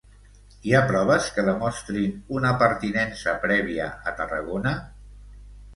[0.69, 4.79] Hi ha proves que demostrin una pertinença prèvia a Tarragona?